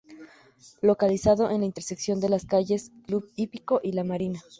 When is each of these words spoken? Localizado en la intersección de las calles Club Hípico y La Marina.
Localizado 0.81 1.51
en 1.51 1.59
la 1.59 1.67
intersección 1.67 2.19
de 2.19 2.29
las 2.29 2.45
calles 2.47 2.91
Club 3.05 3.29
Hípico 3.35 3.79
y 3.83 3.91
La 3.91 4.03
Marina. 4.03 4.41